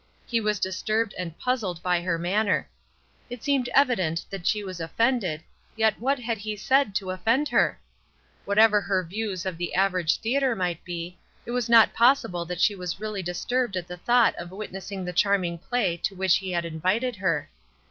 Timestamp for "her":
2.01-2.17, 7.49-7.79, 9.29-9.29, 17.17-17.51